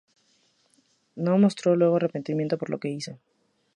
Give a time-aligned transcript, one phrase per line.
[1.15, 3.19] No mostró luego arrepentimiento por lo que hizo.